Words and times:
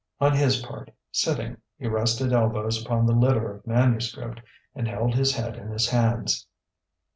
On 0.19 0.35
his 0.35 0.61
part, 0.63 0.89
sitting, 1.11 1.57
he 1.77 1.87
rested 1.87 2.33
elbows 2.33 2.83
upon 2.83 3.05
the 3.05 3.13
litter 3.13 3.53
of 3.57 3.67
manuscript, 3.67 4.41
and 4.73 4.87
held 4.87 5.13
his 5.13 5.35
head 5.35 5.55
in 5.55 5.69
his 5.69 5.87
hands. 5.89 6.47